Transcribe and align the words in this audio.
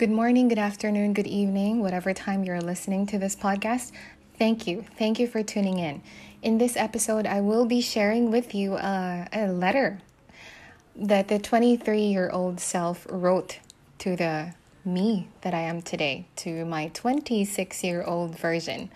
Good 0.00 0.10
morning, 0.10 0.48
good 0.48 0.58
afternoon, 0.58 1.12
good 1.12 1.26
evening, 1.26 1.80
whatever 1.80 2.14
time 2.14 2.42
you're 2.42 2.62
listening 2.62 3.04
to 3.08 3.18
this 3.18 3.36
podcast. 3.36 3.92
Thank 4.38 4.66
you. 4.66 4.86
Thank 4.96 5.18
you 5.18 5.26
for 5.26 5.42
tuning 5.42 5.78
in. 5.78 6.00
In 6.40 6.56
this 6.56 6.74
episode, 6.74 7.26
I 7.26 7.42
will 7.42 7.66
be 7.66 7.82
sharing 7.82 8.30
with 8.30 8.54
you 8.54 8.76
a, 8.76 9.28
a 9.30 9.48
letter 9.48 10.00
that 10.96 11.28
the 11.28 11.38
23 11.38 12.00
year 12.00 12.30
old 12.30 12.60
self 12.60 13.06
wrote 13.10 13.58
to 13.98 14.16
the 14.16 14.54
me 14.86 15.28
that 15.42 15.52
I 15.52 15.60
am 15.60 15.82
today, 15.82 16.24
to 16.36 16.64
my 16.64 16.88
26 16.94 17.84
year 17.84 18.02
old 18.02 18.38
version. 18.38 18.90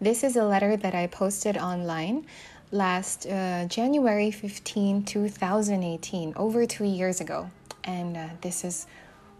This 0.00 0.22
is 0.22 0.36
a 0.36 0.44
letter 0.44 0.76
that 0.76 0.94
I 0.94 1.08
posted 1.08 1.56
online 1.56 2.26
last 2.70 3.26
uh, 3.26 3.64
January 3.64 4.30
15, 4.30 5.02
2018, 5.02 6.32
over 6.36 6.64
two 6.64 6.84
years 6.84 7.20
ago. 7.20 7.50
And 7.82 8.16
uh, 8.16 8.28
this 8.40 8.62
is 8.62 8.86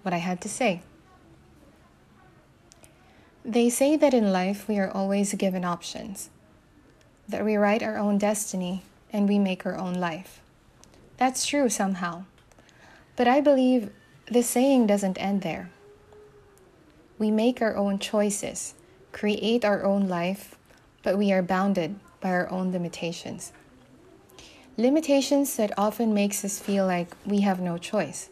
what 0.02 0.12
I 0.12 0.18
had 0.18 0.40
to 0.40 0.48
say. 0.48 0.82
They 3.44 3.68
say 3.68 3.96
that 3.96 4.14
in 4.14 4.32
life 4.32 4.66
we 4.66 4.78
are 4.78 4.90
always 4.90 5.34
given 5.34 5.66
options, 5.66 6.30
that 7.28 7.44
we 7.44 7.56
write 7.56 7.82
our 7.82 7.98
own 7.98 8.16
destiny 8.16 8.84
and 9.12 9.28
we 9.28 9.38
make 9.38 9.66
our 9.66 9.76
own 9.76 9.94
life. 9.94 10.40
That's 11.18 11.44
true 11.44 11.68
somehow. 11.68 12.24
But 13.16 13.28
I 13.28 13.42
believe 13.42 13.90
the 14.30 14.42
saying 14.42 14.86
doesn't 14.86 15.20
end 15.20 15.42
there. 15.42 15.70
We 17.18 17.30
make 17.30 17.60
our 17.60 17.76
own 17.76 17.98
choices, 17.98 18.74
create 19.12 19.64
our 19.64 19.84
own 19.84 20.08
life, 20.08 20.56
but 21.02 21.18
we 21.18 21.30
are 21.30 21.42
bounded 21.42 21.96
by 22.20 22.30
our 22.30 22.50
own 22.50 22.72
limitations. 22.72 23.52
Limitations 24.78 25.54
that 25.56 25.78
often 25.78 26.14
makes 26.14 26.44
us 26.44 26.58
feel 26.58 26.86
like 26.86 27.14
we 27.26 27.42
have 27.42 27.60
no 27.60 27.76
choice. 27.76 28.30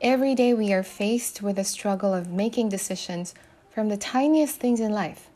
Every 0.00 0.34
day 0.34 0.52
we 0.52 0.74
are 0.74 0.82
faced 0.82 1.40
with 1.40 1.56
the 1.56 1.64
struggle 1.64 2.12
of 2.12 2.28
making 2.28 2.68
decisions 2.68 3.34
from 3.74 3.88
the 3.88 3.96
tiniest 3.96 4.60
things 4.60 4.78
in 4.78 4.92
life, 4.92 5.28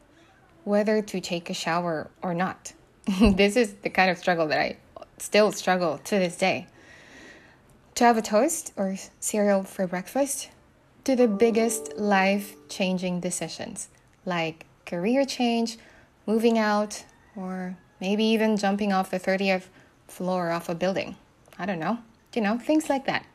whether 0.62 1.02
to 1.02 1.20
take 1.20 1.50
a 1.50 1.54
shower 1.54 2.08
or 2.22 2.32
not. 2.32 2.72
this 3.20 3.56
is 3.56 3.74
the 3.82 3.90
kind 3.90 4.10
of 4.10 4.16
struggle 4.16 4.46
that 4.46 4.60
I 4.60 4.76
still 5.18 5.50
struggle 5.50 5.98
to 6.04 6.18
this 6.18 6.36
day. 6.36 6.68
To 7.96 8.04
have 8.04 8.16
a 8.16 8.22
toast 8.22 8.72
or 8.76 8.96
cereal 9.18 9.64
for 9.64 9.88
breakfast, 9.88 10.50
to 11.02 11.16
the 11.16 11.26
biggest 11.26 11.96
life 11.96 12.54
changing 12.68 13.18
decisions 13.18 13.88
like 14.24 14.66
career 14.86 15.24
change, 15.24 15.78
moving 16.26 16.58
out, 16.58 17.04
or 17.34 17.76
maybe 18.00 18.22
even 18.22 18.56
jumping 18.56 18.92
off 18.92 19.10
the 19.10 19.18
30th 19.18 19.64
floor 20.06 20.50
of 20.50 20.68
a 20.68 20.74
building. 20.74 21.16
I 21.58 21.66
don't 21.66 21.80
know. 21.80 21.98
You 22.34 22.42
know, 22.42 22.58
things 22.58 22.88
like 22.88 23.06
that. 23.06 23.26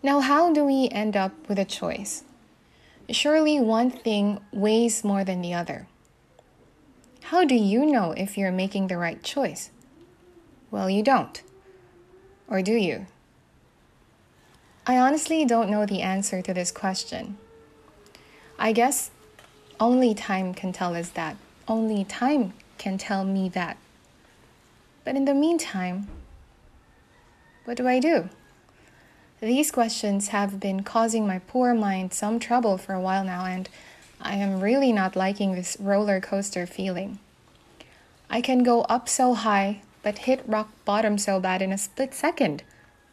Now, 0.00 0.20
how 0.20 0.52
do 0.52 0.64
we 0.64 0.88
end 0.90 1.16
up 1.16 1.32
with 1.48 1.58
a 1.58 1.64
choice? 1.64 2.22
Surely 3.10 3.60
one 3.60 3.90
thing 3.90 4.40
weighs 4.52 5.04
more 5.04 5.24
than 5.24 5.40
the 5.40 5.54
other. 5.54 5.86
How 7.22 7.44
do 7.44 7.54
you 7.54 7.86
know 7.86 8.12
if 8.12 8.36
you're 8.36 8.52
making 8.52 8.86
the 8.86 8.96
right 8.96 9.22
choice? 9.22 9.70
Well, 10.70 10.90
you 10.90 11.02
don't. 11.02 11.42
Or 12.48 12.62
do 12.62 12.72
you? 12.72 13.06
I 14.86 14.98
honestly 14.98 15.44
don't 15.44 15.70
know 15.70 15.86
the 15.86 16.02
answer 16.02 16.42
to 16.42 16.54
this 16.54 16.70
question. 16.70 17.38
I 18.58 18.72
guess 18.72 19.10
only 19.78 20.14
time 20.14 20.54
can 20.54 20.72
tell 20.72 20.94
us 20.94 21.10
that. 21.10 21.36
Only 21.68 22.04
time 22.04 22.54
can 22.78 22.96
tell 22.96 23.24
me 23.24 23.48
that. 23.50 23.76
But 25.04 25.16
in 25.16 25.24
the 25.24 25.34
meantime, 25.34 26.08
what 27.64 27.76
do 27.76 27.86
I 27.86 27.98
do? 27.98 28.28
These 29.40 29.70
questions 29.70 30.28
have 30.28 30.58
been 30.58 30.82
causing 30.82 31.26
my 31.26 31.40
poor 31.40 31.74
mind 31.74 32.14
some 32.14 32.38
trouble 32.38 32.78
for 32.78 32.94
a 32.94 33.00
while 33.00 33.22
now, 33.22 33.44
and 33.44 33.68
I 34.20 34.36
am 34.36 34.60
really 34.60 34.92
not 34.92 35.14
liking 35.14 35.54
this 35.54 35.76
roller 35.78 36.20
coaster 36.20 36.66
feeling. 36.66 37.18
I 38.30 38.40
can 38.40 38.62
go 38.62 38.82
up 38.82 39.08
so 39.08 39.34
high, 39.34 39.82
but 40.02 40.18
hit 40.18 40.42
rock 40.46 40.70
bottom 40.86 41.18
so 41.18 41.38
bad 41.38 41.60
in 41.60 41.70
a 41.70 41.78
split 41.78 42.14
second. 42.14 42.62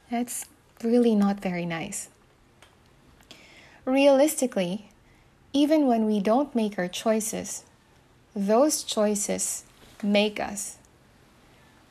That's 0.09 0.46
really 0.81 1.14
not 1.14 1.42
very 1.42 1.66
nice. 1.66 2.08
Realistically, 3.84 4.90
even 5.52 5.88
when 5.88 6.06
we 6.06 6.22
don't 6.22 6.56
make 6.56 6.80
our 6.80 6.88
choices, 6.88 7.64
those 8.34 8.81
choices 8.84 9.66
make 10.02 10.40
us. 10.40 10.78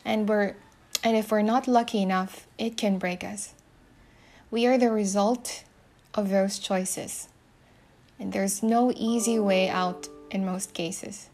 And 0.05 0.29
we're 0.29 0.57
and 1.05 1.17
if 1.17 1.31
we're 1.31 1.43
not 1.43 1.69
lucky 1.69 2.01
enough, 2.01 2.47
it 2.59 2.77
can 2.77 2.97
break 2.97 3.25
us. 3.25 3.55
We 4.53 4.67
are 4.67 4.77
the 4.77 4.93
result 4.93 5.65
of 6.13 6.29
those 6.29 6.59
choices. 6.59 7.29
And 8.21 8.35
there's 8.35 8.63
no 8.63 8.93
easy 8.95 9.39
way 9.39 9.71
out 9.71 10.09
in 10.31 10.45
most 10.45 10.75
cases. 10.75 11.31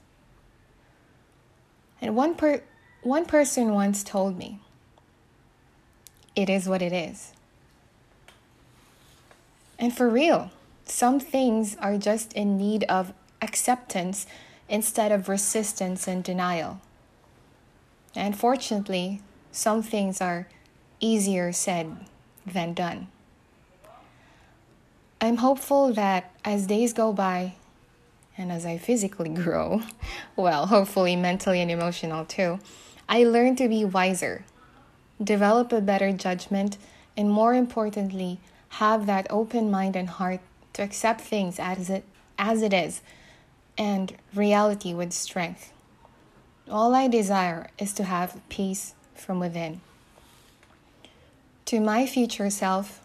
And 2.01 2.15
one, 2.15 2.37
per- 2.37 2.63
one 3.03 3.27
person 3.27 3.75
once 3.75 4.05
told 4.05 4.39
me, 4.39 4.61
it 6.37 6.49
is 6.49 6.69
what 6.69 6.81
it 6.81 6.93
is. 6.93 7.33
And 9.81 9.95
for 9.95 10.09
real, 10.09 10.53
some 10.85 11.19
things 11.19 11.77
are 11.81 11.99
just 11.99 12.33
in 12.35 12.57
need 12.57 12.85
of 12.85 13.13
acceptance 13.43 14.29
instead 14.69 15.11
of 15.11 15.29
resistance 15.29 16.07
and 16.07 16.23
denial. 16.23 16.81
And 18.15 18.39
fortunately, 18.39 19.23
some 19.51 19.83
things 19.83 20.21
are 20.21 20.47
easier 21.01 21.51
said 21.53 21.97
than 22.53 22.75
done. 22.75 23.09
I'm 25.21 25.39
hopeful 25.39 25.93
that 25.95 26.31
as 26.45 26.67
days 26.67 26.93
go 26.93 27.13
by 27.13 27.55
and 28.37 28.53
as 28.53 28.65
I 28.65 28.79
physically 28.79 29.29
grow, 29.45 29.83
well, 30.37 30.67
hopefully 30.67 31.17
mentally 31.17 31.61
and 31.61 31.71
emotional 31.71 32.25
too, 32.25 32.61
I 33.09 33.25
learn 33.25 33.57
to 33.57 33.69
be 33.69 33.85
wiser, 33.85 34.45
develop 35.23 35.73
a 35.73 35.81
better 35.81 36.13
judgment, 36.13 36.79
and 37.17 37.31
more 37.31 37.55
importantly, 37.55 38.39
have 38.71 39.07
that 39.07 39.27
open 39.31 39.71
mind 39.71 39.97
and 39.97 40.09
heart 40.09 40.41
to 40.75 40.83
accept 40.83 41.21
things 41.21 41.59
as 41.59 41.91
it 41.91 42.05
as 42.39 42.63
it 42.63 42.73
is 42.73 43.01
and 43.77 44.17
reality 44.35 44.95
with 44.95 45.13
strength. 45.13 45.73
All 46.71 46.95
I 46.95 47.09
desire 47.09 47.71
is 47.79 47.93
to 47.95 48.05
have 48.05 48.41
peace 48.49 48.95
from 49.15 49.41
within. 49.41 49.81
To 51.69 51.81
my 51.81 52.07
future 52.07 52.49
self, 52.49 53.05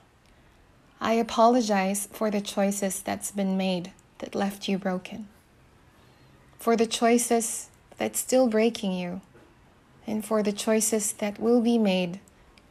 I 1.02 1.16
apologize 1.16 2.08
for 2.14 2.32
the 2.32 2.40
choices 2.40 3.02
that's 3.02 3.30
been 3.30 3.58
made 3.58 3.92
that 4.20 4.36
left 4.36 4.70
you 4.70 4.78
broken, 4.78 5.28
for 6.60 6.78
the 6.78 6.88
choices 6.88 7.68
that's 7.98 8.22
still 8.22 8.48
breaking 8.48 8.94
you, 8.94 9.20
and 10.08 10.24
for 10.24 10.42
the 10.42 10.54
choices 10.54 11.12
that 11.12 11.42
will 11.42 11.60
be 11.60 11.78
made 11.78 12.22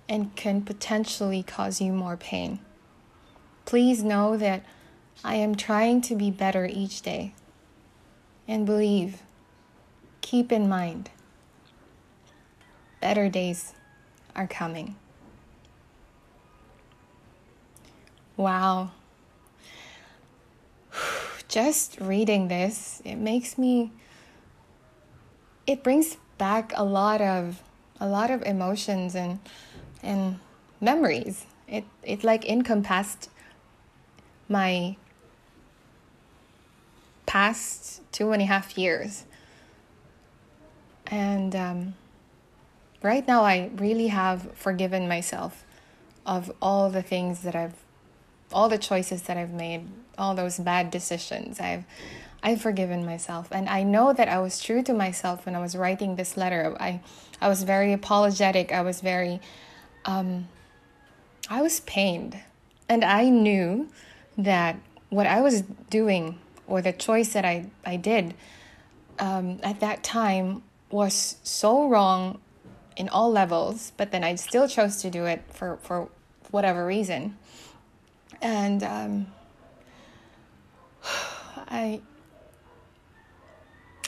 and 0.08 0.34
can 0.34 0.62
potentially 0.62 1.42
cause 1.42 1.78
you 1.78 1.92
more 1.92 2.16
pain. 2.16 2.60
Please 3.66 4.02
know 4.02 4.38
that 4.38 4.64
I 5.22 5.34
am 5.34 5.56
trying 5.56 6.00
to 6.08 6.16
be 6.16 6.30
better 6.30 6.64
each 6.64 7.02
day. 7.02 7.34
And 8.48 8.64
believe, 8.64 9.20
keep 10.22 10.52
in 10.52 10.70
mind, 10.70 11.10
better 13.02 13.28
days 13.28 13.74
are 14.34 14.46
coming. 14.46 14.96
Wow. 18.42 18.90
Just 21.46 22.00
reading 22.00 22.48
this, 22.48 23.00
it 23.04 23.14
makes 23.14 23.56
me 23.56 23.92
it 25.64 25.84
brings 25.84 26.16
back 26.38 26.72
a 26.74 26.82
lot 26.82 27.20
of 27.20 27.62
a 28.00 28.08
lot 28.08 28.32
of 28.32 28.42
emotions 28.42 29.14
and 29.14 29.38
and 30.02 30.40
memories. 30.80 31.46
It 31.68 31.84
it 32.02 32.24
like 32.24 32.44
encompassed 32.44 33.30
my 34.48 34.96
past 37.26 38.02
two 38.10 38.32
and 38.32 38.42
a 38.42 38.46
half 38.46 38.76
years. 38.76 39.24
And 41.06 41.54
um, 41.54 41.94
right 43.04 43.24
now, 43.28 43.44
I 43.44 43.70
really 43.76 44.08
have 44.08 44.50
forgiven 44.54 45.06
myself 45.06 45.64
of 46.26 46.50
all 46.60 46.90
the 46.90 47.02
things 47.02 47.42
that 47.42 47.54
I've 47.54 47.76
all 48.52 48.68
the 48.68 48.78
choices 48.78 49.22
that 49.22 49.36
I've 49.36 49.52
made, 49.52 49.88
all 50.18 50.34
those 50.34 50.58
bad 50.58 50.90
decisions. 50.90 51.60
I've 51.60 51.84
I've 52.44 52.60
forgiven 52.60 53.06
myself 53.06 53.48
and 53.52 53.68
I 53.68 53.84
know 53.84 54.12
that 54.12 54.28
I 54.28 54.40
was 54.40 54.60
true 54.60 54.82
to 54.82 54.92
myself 54.92 55.46
when 55.46 55.54
I 55.54 55.60
was 55.60 55.76
writing 55.76 56.16
this 56.16 56.36
letter. 56.36 56.76
I 56.80 57.00
I 57.40 57.48
was 57.48 57.62
very 57.62 57.92
apologetic. 57.92 58.72
I 58.72 58.82
was 58.82 59.00
very 59.00 59.40
um 60.04 60.48
I 61.48 61.62
was 61.62 61.80
pained 61.80 62.38
and 62.88 63.04
I 63.04 63.28
knew 63.28 63.88
that 64.36 64.76
what 65.08 65.26
I 65.26 65.40
was 65.40 65.62
doing 65.90 66.38
or 66.66 66.80
the 66.80 66.92
choice 66.92 67.32
that 67.34 67.44
I, 67.44 67.66
I 67.84 67.96
did 67.96 68.34
um, 69.18 69.60
at 69.62 69.80
that 69.80 70.02
time 70.02 70.62
was 70.90 71.36
so 71.42 71.88
wrong 71.88 72.40
in 72.96 73.08
all 73.08 73.30
levels, 73.30 73.92
but 73.96 74.10
then 74.10 74.24
I 74.24 74.34
still 74.34 74.68
chose 74.68 75.00
to 75.02 75.10
do 75.10 75.24
it 75.26 75.42
for, 75.48 75.78
for 75.82 76.08
whatever 76.50 76.86
reason. 76.86 77.36
And 78.42 78.82
um, 78.82 79.26
I 81.56 82.00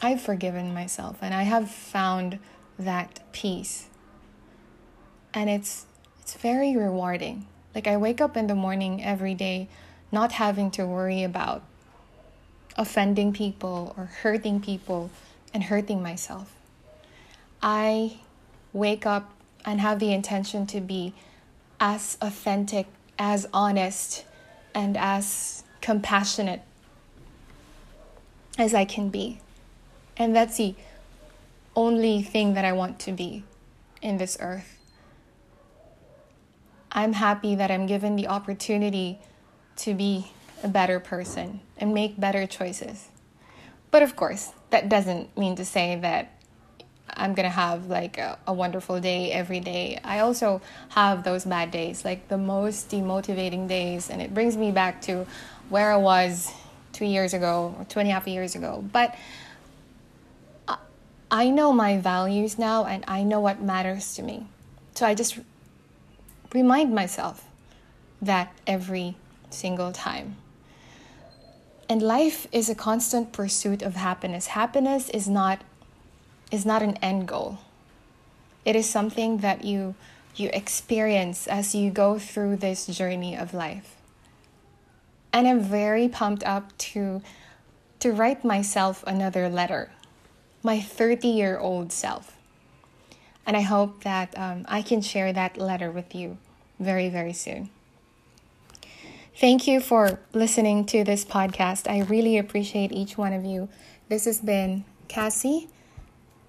I've 0.02 0.20
forgiven 0.20 0.74
myself 0.74 1.16
and 1.22 1.32
I 1.32 1.44
have 1.44 1.70
found 1.70 2.38
that 2.78 3.20
peace. 3.32 3.88
And 5.32 5.48
it's 5.48 5.86
it's 6.20 6.34
very 6.34 6.76
rewarding. 6.76 7.46
Like 7.74 7.86
I 7.86 7.96
wake 7.96 8.20
up 8.20 8.36
in 8.36 8.46
the 8.46 8.54
morning 8.54 9.02
every 9.02 9.34
day 9.34 9.68
not 10.12 10.32
having 10.32 10.70
to 10.72 10.86
worry 10.86 11.22
about 11.22 11.62
offending 12.76 13.32
people 13.32 13.94
or 13.96 14.06
hurting 14.06 14.60
people 14.60 15.10
and 15.52 15.64
hurting 15.64 16.02
myself. 16.02 16.54
I 17.62 18.18
wake 18.72 19.06
up 19.06 19.30
and 19.64 19.80
have 19.80 19.98
the 19.98 20.12
intention 20.12 20.66
to 20.66 20.80
be 20.80 21.14
as 21.80 22.18
authentic, 22.20 22.86
as 23.18 23.46
honest, 23.52 24.24
and 24.74 24.96
as 24.96 25.62
compassionate 25.80 26.62
as 28.58 28.74
I 28.74 28.84
can 28.84 29.08
be. 29.08 29.40
And 30.16 30.34
that's 30.34 30.56
the 30.56 30.74
only 31.76 32.22
thing 32.22 32.54
that 32.54 32.64
I 32.64 32.72
want 32.72 32.98
to 33.00 33.12
be 33.12 33.44
in 34.00 34.18
this 34.18 34.36
earth. 34.40 34.78
I'm 36.92 37.14
happy 37.14 37.56
that 37.56 37.70
I'm 37.70 37.86
given 37.86 38.14
the 38.14 38.28
opportunity 38.28 39.18
to 39.78 39.94
be 39.94 40.30
a 40.62 40.68
better 40.68 41.00
person 41.00 41.60
and 41.76 41.92
make 41.92 42.18
better 42.18 42.46
choices. 42.46 43.08
But 43.90 44.02
of 44.02 44.14
course, 44.14 44.52
that 44.70 44.88
doesn't 44.88 45.36
mean 45.36 45.56
to 45.56 45.64
say 45.64 45.96
that 45.96 46.32
I'm 47.16 47.34
gonna 47.34 47.48
have 47.48 47.86
like 47.86 48.18
a, 48.18 48.38
a, 48.46 48.52
wonderful 48.52 49.00
day 49.00 49.32
every 49.32 49.60
day. 49.60 50.00
I 50.04 50.20
also 50.20 50.60
have 50.90 51.24
those 51.24 51.44
bad 51.44 51.70
days, 51.70 52.04
like 52.04 52.28
the 52.28 52.38
most 52.38 52.90
demotivating 52.90 53.68
days, 53.68 54.10
and 54.10 54.20
it 54.20 54.34
brings 54.34 54.56
me 54.56 54.72
back 54.72 55.02
to 55.02 55.26
where 55.68 55.92
I 55.92 55.96
was 55.96 56.52
two 56.92 57.04
years 57.04 57.34
ago 57.34 57.74
or 57.78 57.84
two 57.84 58.00
and 58.00 58.08
a 58.08 58.12
half 58.12 58.26
years 58.26 58.54
ago. 58.54 58.84
But 58.92 59.14
I 61.30 61.50
know 61.50 61.72
my 61.72 61.98
values 61.98 62.58
now 62.60 62.84
and 62.84 63.02
I 63.08 63.24
know 63.24 63.40
what 63.40 63.60
matters 63.60 64.14
to 64.14 64.22
me. 64.22 64.46
So 64.94 65.04
I 65.04 65.14
just 65.14 65.40
remind 66.52 66.94
myself 66.94 67.44
that 68.22 68.52
every 68.68 69.16
single 69.50 69.90
time. 69.90 70.36
And 71.88 72.00
life 72.00 72.46
is 72.52 72.68
a 72.68 72.74
constant 72.74 73.32
pursuit 73.32 73.82
of 73.82 73.96
happiness. 73.96 74.46
Happiness 74.46 75.08
is 75.10 75.28
not 75.28 75.62
is 76.54 76.64
not 76.64 76.82
an 76.82 76.96
end 77.02 77.28
goal. 77.28 77.58
It 78.64 78.76
is 78.76 78.88
something 78.88 79.38
that 79.38 79.64
you 79.64 79.94
you 80.36 80.50
experience 80.52 81.46
as 81.46 81.74
you 81.74 81.90
go 81.90 82.18
through 82.18 82.56
this 82.56 82.86
journey 82.86 83.36
of 83.36 83.54
life. 83.54 83.94
And 85.32 85.46
I'm 85.46 85.60
very 85.60 86.08
pumped 86.08 86.44
up 86.44 86.76
to 86.78 87.22
to 88.00 88.12
write 88.12 88.44
myself 88.44 89.04
another 89.06 89.48
letter 89.48 89.90
my 90.62 90.80
30 90.80 91.28
year 91.28 91.58
old 91.58 91.92
self. 91.92 92.36
And 93.46 93.56
I 93.56 93.60
hope 93.60 94.02
that 94.04 94.36
um, 94.38 94.64
I 94.66 94.80
can 94.80 95.02
share 95.02 95.32
that 95.32 95.58
letter 95.58 95.90
with 95.90 96.14
you 96.14 96.38
very, 96.80 97.10
very 97.10 97.34
soon. 97.34 97.68
Thank 99.36 99.66
you 99.66 99.80
for 99.80 100.20
listening 100.32 100.86
to 100.86 101.04
this 101.04 101.24
podcast. 101.24 101.90
I 101.90 102.00
really 102.00 102.38
appreciate 102.38 102.92
each 102.92 103.18
one 103.18 103.34
of 103.34 103.44
you. 103.44 103.68
This 104.08 104.24
has 104.24 104.40
been 104.40 104.84
Cassie 105.08 105.68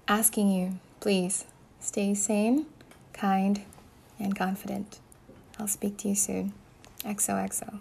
asking 0.08 0.50
you, 0.50 0.78
please 1.00 1.44
stay 1.80 2.14
sane, 2.14 2.66
kind, 3.12 3.62
and 4.18 4.36
confident. 4.36 4.98
I'll 5.58 5.68
speak 5.68 5.96
to 5.98 6.08
you 6.08 6.14
soon. 6.14 6.52
XOXO. 7.04 7.80